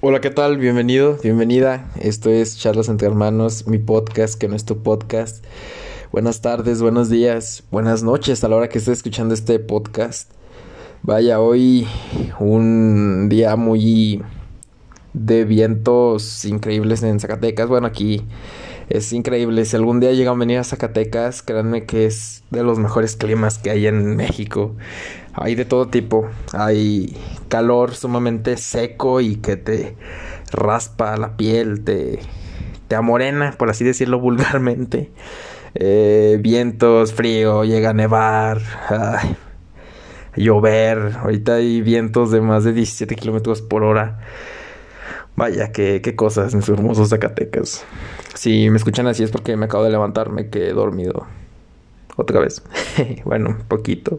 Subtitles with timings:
[0.00, 0.58] Hola, ¿qué tal?
[0.58, 1.90] Bienvenido, bienvenida.
[2.00, 5.44] Esto es Charlas entre Hermanos, mi podcast, que no es tu podcast.
[6.12, 10.30] Buenas tardes, buenos días, buenas noches a la hora que estés escuchando este podcast.
[11.02, 11.88] Vaya, hoy
[12.38, 14.22] un día muy
[15.14, 17.68] de vientos increíbles en Zacatecas.
[17.68, 18.24] Bueno, aquí
[18.88, 19.64] es increíble.
[19.64, 23.58] Si algún día llegan a venir a Zacatecas, créanme que es de los mejores climas
[23.58, 24.76] que hay en México.
[25.40, 26.28] Hay de todo tipo.
[26.52, 27.16] Hay
[27.48, 29.96] calor sumamente seco y que te
[30.52, 32.20] raspa la piel, te,
[32.88, 35.10] te amorena, por así decirlo vulgarmente.
[35.74, 38.60] Eh, vientos, frío, llega a nevar,
[40.36, 41.12] llover.
[41.20, 44.20] Ahorita hay vientos de más de 17 kilómetros por hora.
[45.36, 47.84] Vaya, qué, qué cosas en sus hermosos Zacatecas.
[48.34, 51.26] Si me escuchan así es porque me acabo de levantar, me quedé dormido.
[52.16, 52.62] Otra vez.
[53.24, 54.18] bueno, un poquito.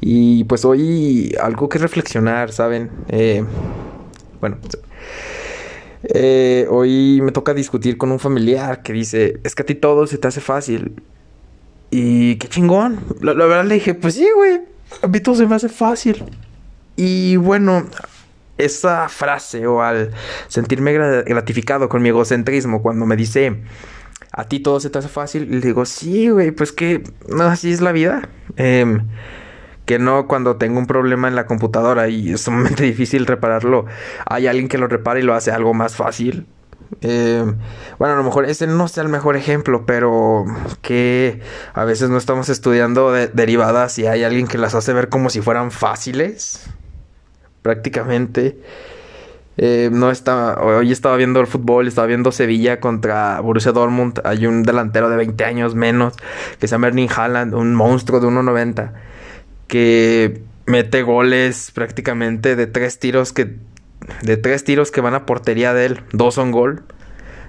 [0.00, 2.90] Y pues hoy algo que reflexionar, ¿saben?
[3.08, 3.44] Eh,
[4.40, 4.58] bueno,
[6.04, 10.06] eh, hoy me toca discutir con un familiar que dice, es que a ti todo
[10.06, 11.02] se te hace fácil.
[11.90, 13.00] Y qué chingón.
[13.20, 14.60] La, la verdad le dije, pues sí, güey,
[15.02, 16.24] a mí todo se me hace fácil.
[16.96, 17.86] Y bueno,
[18.58, 20.10] esa frase o al
[20.48, 23.62] sentirme gratificado con mi egocentrismo cuando me dice,
[24.32, 27.72] a ti todo se te hace fácil, le digo, sí, güey, pues que no, así
[27.72, 28.28] es la vida.
[28.56, 28.98] Eh,
[29.86, 33.86] que no cuando tengo un problema en la computadora y es sumamente difícil repararlo,
[34.26, 36.46] hay alguien que lo repara y lo hace algo más fácil.
[37.00, 37.44] Eh,
[37.98, 40.44] bueno, a lo mejor ese no sea el mejor ejemplo, pero
[40.82, 41.40] que
[41.72, 45.40] a veces no estamos estudiando derivadas y hay alguien que las hace ver como si
[45.40, 46.68] fueran fáciles,
[47.62, 48.58] prácticamente.
[49.58, 54.20] Eh, no está, hoy estaba viendo el fútbol, estaba viendo Sevilla contra Borussia Dortmund.
[54.24, 56.14] Hay un delantero de 20 años menos
[56.60, 58.92] que se llama Erling Haaland, un monstruo de 1.90
[59.68, 63.56] que mete goles prácticamente de tres tiros que
[64.22, 66.84] de tres tiros que van a portería de él, dos son gol.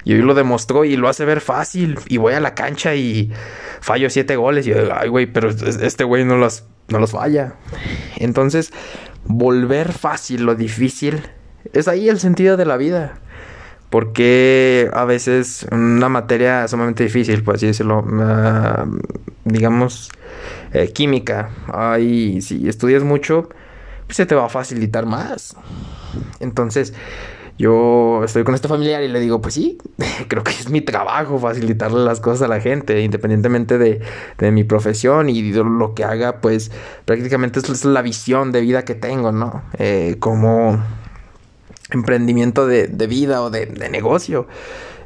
[0.03, 1.99] Y hoy lo demostró y lo hace ver fácil.
[2.07, 3.31] Y voy a la cancha y
[3.81, 4.65] fallo siete goles.
[4.65, 7.55] Y yo, ay, güey, pero este güey no los, no los falla.
[8.15, 8.71] Entonces,
[9.25, 11.21] volver fácil lo difícil
[11.73, 13.19] es ahí el sentido de la vida.
[13.89, 18.99] Porque a veces una materia sumamente difícil, por así decirlo, uh,
[19.45, 20.09] digamos,
[20.73, 21.49] eh, química.
[21.67, 23.49] Ahí, si estudias mucho,
[24.05, 25.55] pues se te va a facilitar más.
[26.39, 26.93] Entonces,
[27.57, 29.79] yo estoy con este familiar y le digo, pues sí,
[30.27, 34.01] creo que es mi trabajo facilitarle las cosas a la gente, independientemente de,
[34.37, 36.71] de mi profesión y de lo que haga, pues
[37.05, 39.63] prácticamente es la visión de vida que tengo, ¿no?
[39.79, 40.83] Eh, como
[41.91, 44.47] emprendimiento de, de vida o de, de negocio.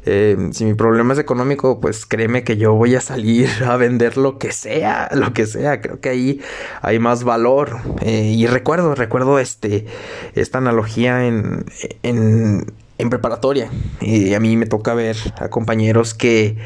[0.04, 4.16] Eh, si mi problema es económico, pues créeme que yo voy a salir a vender
[4.16, 5.80] lo que sea, lo que sea.
[5.80, 6.40] Creo que ahí
[6.80, 7.78] hay más valor.
[8.00, 9.86] Eh, y recuerdo, recuerdo este,
[10.34, 11.64] esta analogía en,
[12.02, 12.66] en,
[12.98, 13.70] en preparatoria.
[14.00, 16.56] Y a mí me toca ver a compañeros que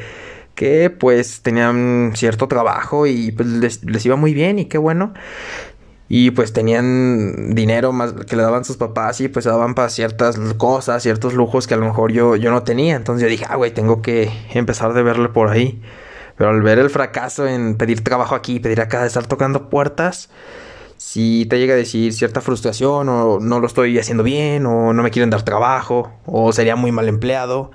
[0.55, 5.13] que pues tenían cierto trabajo y pues les, les, iba muy bien y qué bueno.
[6.09, 10.39] Y pues tenían dinero más que le daban sus papás y pues daban para ciertas
[10.57, 12.95] cosas, ciertos lujos que a lo mejor yo, yo no tenía.
[12.95, 15.83] Entonces yo dije, ah, güey, tengo que empezar de verle por ahí.
[16.37, 20.31] Pero al ver el fracaso en pedir trabajo aquí, pedir acá, de estar tocando puertas,
[20.97, 25.03] si te llega a decir cierta frustración o no lo estoy haciendo bien o no
[25.03, 27.71] me quieren dar trabajo o sería muy mal empleado.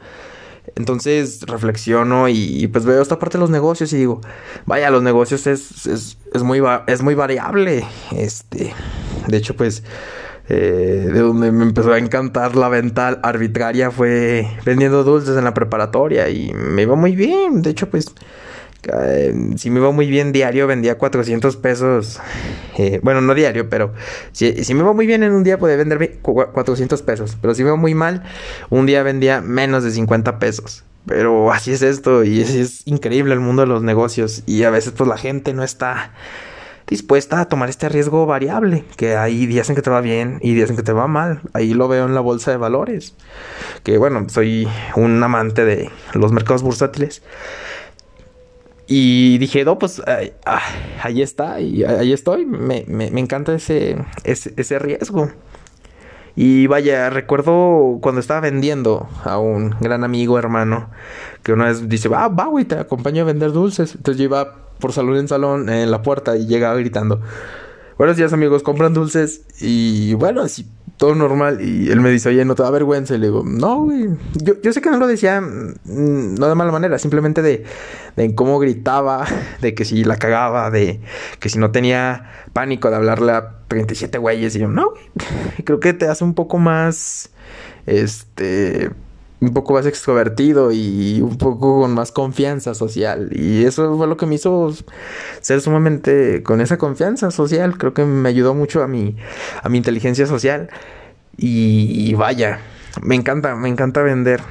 [0.75, 4.21] Entonces reflexiono y, pues veo esta parte de los negocios y digo,
[4.65, 7.85] vaya, los negocios es, es, es muy, es muy variable.
[8.11, 8.73] Este,
[9.27, 9.83] de hecho, pues,
[10.49, 15.53] eh, de donde me empezó a encantar la venta arbitraria fue vendiendo dulces en la
[15.53, 17.61] preparatoria y me iba muy bien.
[17.61, 18.13] De hecho, pues,
[18.83, 22.19] eh, si me iba muy bien diario, vendía 400 pesos.
[22.77, 23.93] Eh, bueno, no diario, pero
[24.31, 27.37] si, si, me iba muy bien en un día, podía vender 400 pesos.
[27.41, 28.23] Pero si me iba muy mal,
[28.69, 30.83] un día vendía menos de 50 pesos.
[31.05, 34.43] Pero así es esto y es, es increíble el mundo de los negocios.
[34.45, 36.13] Y a veces pues la gente no está
[36.91, 40.53] dispuesta a tomar este riesgo variable, que hay días en que te va bien y
[40.53, 41.41] días en que te va mal.
[41.53, 43.15] Ahí lo veo en la bolsa de valores.
[43.83, 44.67] Que bueno, soy
[44.97, 47.23] un amante de los mercados bursátiles.
[48.93, 50.59] Y dije, no, pues ah,
[51.01, 52.45] ahí está, y ahí estoy.
[52.45, 53.95] Me, me, me encanta ese,
[54.25, 55.31] ese, ese, riesgo.
[56.35, 60.89] Y vaya, recuerdo cuando estaba vendiendo a un gran amigo, hermano,
[61.41, 63.95] que una vez dice, va, va, güey, te acompaño a vender dulces.
[63.95, 67.21] Entonces yo iba por salón en salón en la puerta y llegaba gritando,
[68.01, 69.43] buenos días amigos, compran dulces.
[69.59, 70.67] Y bueno, así
[70.97, 71.61] todo normal.
[71.61, 73.13] Y él me dice, oye, ¿no te da vergüenza?
[73.13, 74.07] Y le digo, no, güey.
[74.43, 77.63] Yo, yo sé que no lo decía, mm, no de mala manera, simplemente de,
[78.15, 79.27] de cómo gritaba,
[79.61, 80.99] de que si la cagaba, de
[81.39, 84.55] que si no tenía pánico de hablarle a 37 güeyes.
[84.55, 85.03] Y yo, no, güey.
[85.63, 87.29] Creo que te hace un poco más
[87.85, 88.89] este,
[89.41, 93.29] un poco más extrovertido y un poco con más confianza social.
[93.31, 94.71] Y eso fue lo que me hizo
[95.41, 97.77] ser sumamente con esa confianza social.
[97.77, 99.17] Creo que me ayudó mucho a mi,
[99.63, 100.69] a mi inteligencia social.
[101.37, 102.59] Y, vaya,
[103.01, 104.41] me encanta, me encanta vender.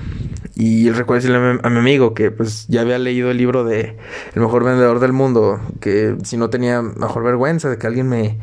[0.61, 3.97] Y recuerdo decirle a mi, amigo que pues ya había leído el libro de
[4.35, 8.37] El mejor vendedor del mundo, que si no tenía mejor vergüenza de que alguien me,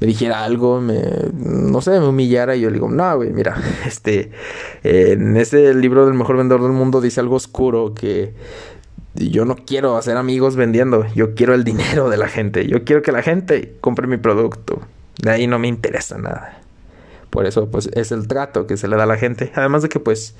[0.00, 1.02] me dijera algo, me,
[1.34, 3.54] no sé, humillara y yo le digo, no, güey, mira,
[3.86, 4.30] este,
[4.82, 8.32] en ese libro del mejor vendedor del mundo dice algo oscuro que
[9.14, 13.02] yo no quiero hacer amigos vendiendo, yo quiero el dinero de la gente, yo quiero
[13.02, 14.80] que la gente compre mi producto,
[15.20, 16.62] de ahí no me interesa nada.
[17.30, 19.52] Por eso, pues, es el trato que se le da a la gente.
[19.54, 20.34] Además de que, pues,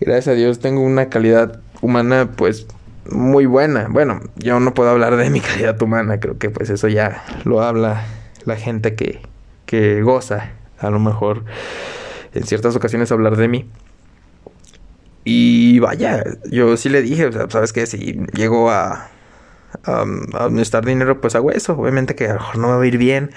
[0.00, 2.66] gracias a Dios tengo una calidad humana, pues,
[3.10, 3.88] muy buena.
[3.88, 7.62] Bueno, yo no puedo hablar de mi calidad humana, creo que, pues, eso ya lo
[7.62, 8.04] habla
[8.44, 9.20] la gente que,
[9.66, 11.44] que goza, a lo mejor
[12.32, 13.70] en ciertas ocasiones hablar de mí.
[15.24, 19.09] Y vaya, yo sí le dije, o sea, sabes que si llego a,
[19.84, 20.02] a,
[20.44, 21.74] administrar dinero, pues hago eso.
[21.74, 23.30] Obviamente que a lo mejor no me va a ir bien.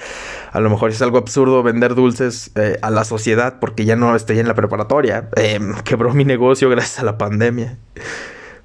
[0.51, 4.15] A lo mejor es algo absurdo vender dulces eh, a la sociedad porque ya no
[4.15, 5.30] estoy en la preparatoria.
[5.35, 7.77] Em, quebró mi negocio gracias a la pandemia.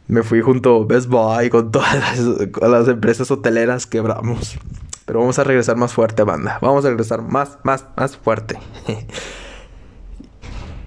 [0.07, 2.19] Me fui junto a Best Buy con todas las,
[2.61, 4.59] las empresas hoteleras, quebramos.
[5.05, 6.59] Pero vamos a regresar más fuerte, banda.
[6.63, 8.59] Vamos a regresar más, más, más fuerte.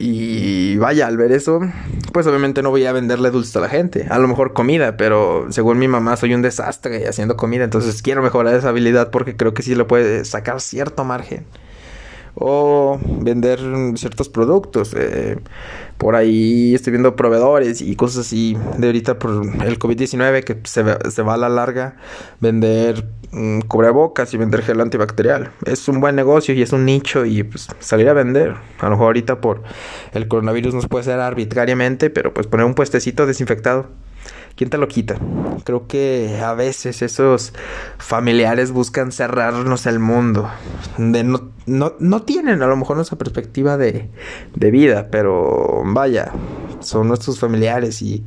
[0.02, 1.60] y vaya, al ver eso,
[2.12, 4.08] pues obviamente no voy a venderle dulces a la gente.
[4.10, 7.64] A lo mejor comida, pero según mi mamá soy un desastre haciendo comida.
[7.64, 11.46] Entonces quiero mejorar esa habilidad porque creo que sí le puede sacar cierto margen
[12.36, 13.60] o vender
[13.96, 14.94] ciertos productos.
[14.96, 15.38] Eh,
[15.98, 19.32] por ahí estoy viendo proveedores y cosas así de ahorita por
[19.64, 21.98] el COVID-19 que se, se, va a la larga
[22.40, 25.52] vender um, cubrebocas y vender gel antibacterial.
[25.66, 28.56] Es un buen negocio y es un nicho y pues salir a vender.
[28.80, 29.62] A lo mejor ahorita por
[30.14, 33.88] el coronavirus nos puede ser arbitrariamente, pero pues poner un puestecito desinfectado
[34.56, 35.16] ¿quién te lo quita?
[35.64, 37.54] Creo que a veces esos
[37.98, 40.50] familiares buscan cerrarnos el mundo.
[40.98, 44.10] no, no, tienen a lo mejor nuestra perspectiva de,
[44.56, 46.32] de vida, pero vaya,
[46.80, 48.26] son nuestros familiares y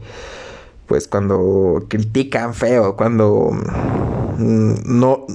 [0.86, 3.50] pues cuando critican feo, cuando
[4.38, 5.26] mm, no,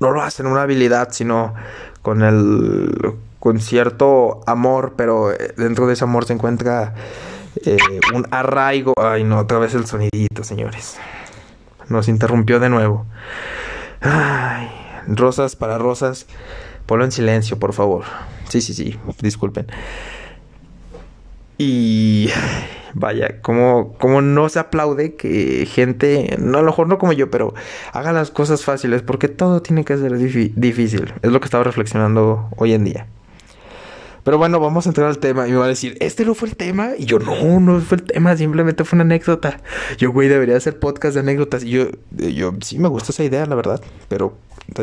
[0.00, 1.54] no lo hacen una habilidad, sino
[2.02, 6.94] con el con cierto amor, pero dentro de ese amor se encuentra
[7.64, 8.94] eh, un arraigo.
[8.96, 10.98] Ay, no, otra vez el sonidito, señores.
[11.88, 13.06] Nos interrumpió de nuevo.
[14.00, 14.68] Ay,
[15.06, 16.26] rosas para rosas.
[16.86, 18.04] Ponlo en silencio, por favor.
[18.48, 19.66] Sí, sí, sí, disculpen.
[21.58, 22.28] Y
[22.94, 27.30] vaya, como, como no se aplaude que gente, no, a lo mejor no como yo,
[27.30, 27.54] pero
[27.92, 31.14] haga las cosas fáciles, porque todo tiene que ser difícil.
[31.22, 33.06] Es lo que estaba reflexionando hoy en día.
[34.24, 35.48] Pero bueno, vamos a entrar al tema.
[35.48, 36.90] Y me va a decir, ¿este no fue el tema?
[36.96, 39.60] Y yo, no, no fue el tema, simplemente fue una anécdota.
[39.98, 41.64] Yo, güey, debería hacer podcast de anécdotas.
[41.64, 43.82] Y yo, yo, sí me gusta esa idea, la verdad.
[44.08, 44.36] Pero
[44.68, 44.82] está,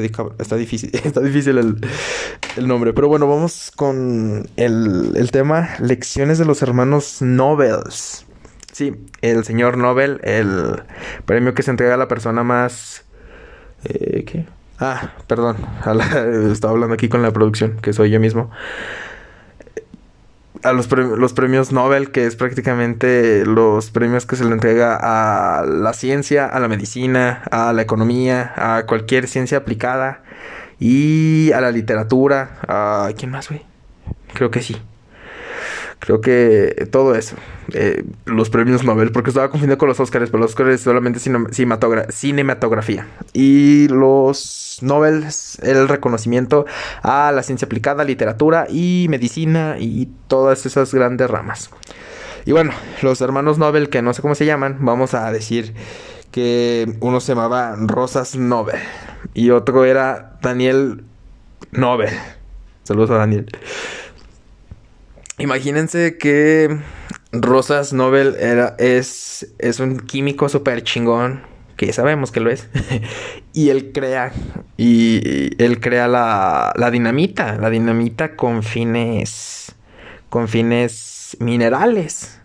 [0.57, 1.57] difícil, está difícil
[2.57, 2.93] el, nombre.
[2.93, 8.25] Pero bueno, vamos con el, el tema Lecciones de los hermanos Nobels.
[8.73, 10.83] Sí, el señor Nobel, el
[11.25, 13.03] premio que se entrega a la persona más...
[13.85, 14.45] Eh, ¿Qué?
[14.79, 15.57] Ah, perdón,
[16.51, 18.49] estaba hablando aquí con la producción, que soy yo mismo
[20.63, 25.65] a los, los, premios Nobel, que es prácticamente los premios que se le entrega a
[25.65, 30.23] la ciencia, a la medicina, a la economía, a cualquier ciencia aplicada
[30.79, 32.59] y a la literatura.
[32.67, 33.61] ¿A quién más, güey?
[34.33, 34.77] Creo que sí.
[35.99, 37.35] Creo que todo eso.
[37.73, 43.07] Eh, los premios Nobel, porque estaba confundido con los Oscars, pero los Oscars solamente cinematografía.
[43.33, 45.25] Y los Nobel
[45.61, 46.65] el reconocimiento
[47.03, 51.69] a la ciencia aplicada, literatura y medicina y todas esas grandes ramas.
[52.45, 55.73] Y bueno, los hermanos Nobel, que no sé cómo se llaman, vamos a decir
[56.31, 58.79] que uno se llamaba Rosas Nobel
[59.33, 61.03] y otro era Daniel
[61.71, 62.09] Nobel.
[62.83, 63.45] Saludos a Daniel.
[65.39, 66.79] Imagínense que
[67.31, 71.43] Rosas Nobel era, es, es un químico súper chingón,
[71.77, 72.67] que sabemos que lo es,
[73.53, 74.33] y él crea,
[74.75, 79.73] y él crea la, la dinamita, la dinamita con fines,
[80.29, 82.41] con fines minerales.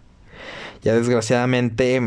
[0.83, 2.01] Ya desgraciadamente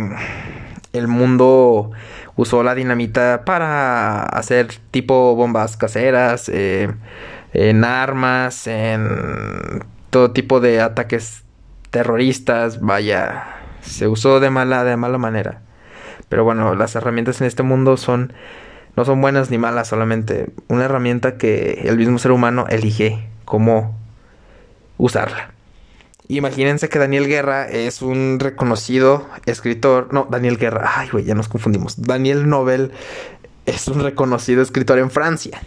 [0.94, 1.92] el mundo
[2.38, 6.90] usó la dinamita para hacer tipo bombas caseras, eh,
[7.54, 11.44] en armas, en todo tipo de ataques
[11.90, 15.62] terroristas, vaya, se usó de mala, de mala manera.
[16.30, 18.34] Pero bueno, las herramientas en este mundo son
[18.98, 23.96] no son buenas ni malas, solamente una herramienta que el mismo ser humano elige cómo
[24.98, 25.52] usarla.
[26.30, 30.12] Imagínense que Daniel Guerra es un reconocido escritor.
[30.12, 30.92] No, Daniel Guerra.
[30.96, 32.02] Ay, güey, ya nos confundimos.
[32.02, 32.92] Daniel Nobel
[33.68, 35.62] es un reconocido escritor en Francia.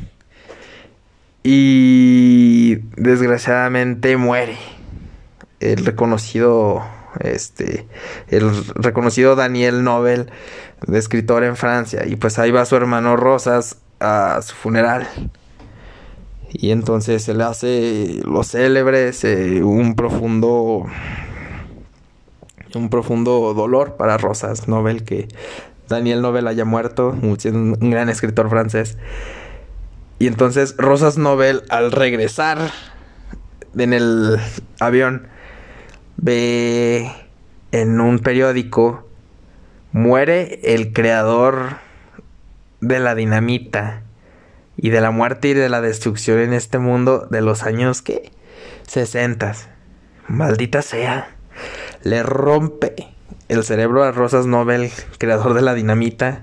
[1.43, 4.57] Y desgraciadamente muere.
[5.61, 6.83] El reconocido.
[7.21, 7.87] Este.
[8.29, 10.31] El reconocido Daniel Nobel
[10.87, 12.07] de escritor en Francia.
[12.07, 15.09] Y pues ahí va su hermano Rosas a su funeral.
[16.53, 19.25] Y entonces se le hace los célebres
[19.63, 20.87] un profundo
[22.75, 25.29] un profundo dolor para Rosas Nobel que
[25.89, 28.97] Daniel Nobel haya muerto, un gran escritor francés.
[30.21, 32.71] Y entonces Rosas Nobel al regresar
[33.75, 34.39] en el
[34.79, 35.29] avión
[36.19, 37.11] ve
[37.73, 39.09] en un periódico
[39.93, 41.79] muere el creador
[42.83, 44.03] de la dinamita
[44.77, 48.31] y de la muerte y de la destrucción en este mundo de los años que
[48.89, 49.55] 60.
[50.29, 51.35] Maldita sea.
[52.03, 53.09] Le rompe
[53.49, 56.43] el cerebro a Rosas Nobel, creador de la dinamita.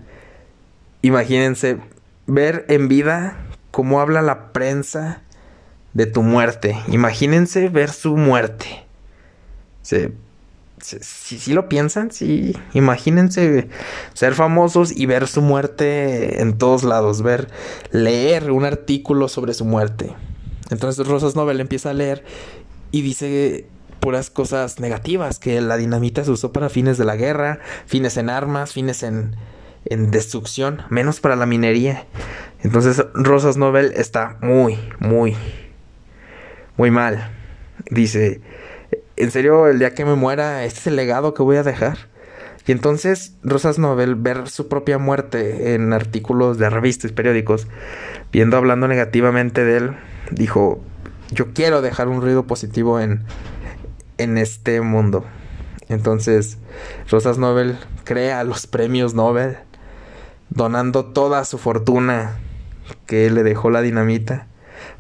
[1.04, 1.78] Imagínense
[2.26, 3.38] ver en vida
[3.78, 5.22] cómo habla la prensa
[5.94, 6.80] de tu muerte.
[6.88, 8.66] Imagínense ver su muerte.
[9.84, 10.14] Se
[10.82, 13.70] si, si, lo piensan, sí, imagínense
[14.16, 17.50] ser famosos y ver su muerte en todos lados, ver,
[17.92, 20.12] leer un artículo sobre su muerte.
[20.72, 22.24] Entonces Rosas Nobel empieza a leer
[22.90, 23.68] y dice
[24.00, 28.32] puras cosas negativas, que la dinamita se usó para fines de la guerra, fines en
[28.32, 29.36] armas, fines en,
[29.86, 32.08] en destrucción, menos para la minería.
[32.64, 35.36] Entonces Rosas Nobel está muy, muy,
[36.76, 37.32] muy mal.
[37.90, 38.42] Dice,
[39.16, 41.98] en serio, el día que me muera, este es el legado que voy a dejar.
[42.66, 47.68] Y entonces Rosas Nobel ver su propia muerte en artículos de revistas y periódicos,
[48.32, 49.98] viendo hablando negativamente de él,
[50.32, 50.82] dijo,
[51.32, 53.24] yo quiero dejar un ruido positivo en,
[54.18, 55.24] en este mundo.
[55.88, 56.58] Entonces
[57.10, 59.58] Rosas Nobel crea los premios Nobel,
[60.50, 62.38] donando toda su fortuna
[63.06, 64.48] que le dejó la dinamita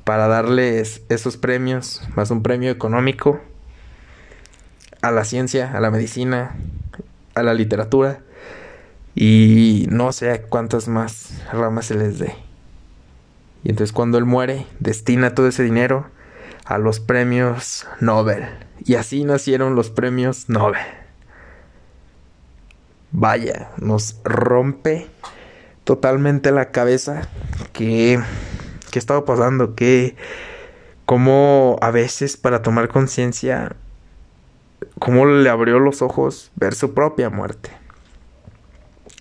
[0.04, 3.40] para darles esos premios, más un premio económico
[5.02, 6.56] a la ciencia, a la medicina,
[7.36, 8.22] a la literatura
[9.16, 12.36] y no sé cuántas más ramas se les dé.
[13.64, 16.08] Y entonces cuando él muere, destina todo ese dinero
[16.66, 18.46] a los premios Nobel.
[18.86, 20.86] Y así nacieron los premios Nobel.
[23.12, 25.08] Vaya, nos rompe
[25.88, 27.30] totalmente la cabeza
[27.72, 28.20] que
[28.92, 30.18] estaba pasando, que
[31.06, 33.78] como a veces para tomar conciencia
[35.00, 37.70] cómo le abrió los ojos ver su propia muerte.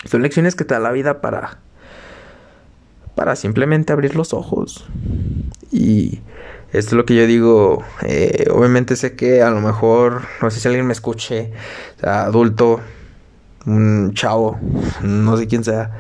[0.06, 1.60] Son lecciones que te da la vida para
[3.14, 4.88] para simplemente abrir los ojos.
[5.70, 6.20] Y
[6.72, 7.84] esto es lo que yo digo.
[8.02, 11.52] Eh, obviamente sé que a lo mejor, no sé si alguien me escuche,
[12.02, 12.80] adulto,
[13.66, 14.58] un chavo,
[15.02, 15.92] no sé quién sea.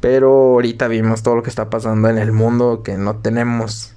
[0.00, 3.94] Pero ahorita vimos todo lo que está pasando en el mundo, que no tenemos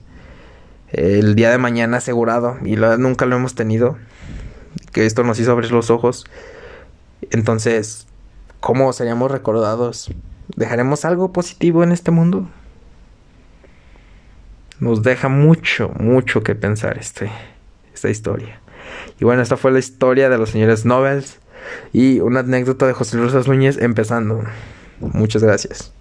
[0.89, 3.97] el día de mañana asegurado y nunca lo hemos tenido
[4.91, 6.25] que esto nos hizo abrir los ojos.
[7.29, 8.07] Entonces,
[8.59, 10.11] ¿cómo seríamos recordados?
[10.55, 12.49] ¿Dejaremos algo positivo en este mundo?
[14.79, 17.31] Nos deja mucho, mucho que pensar este,
[17.93, 18.59] esta historia.
[19.19, 21.39] Y bueno, esta fue la historia de los señores Nobels
[21.93, 24.43] y una anécdota de José Luis Núñez empezando.
[25.01, 25.91] Muchas gracias.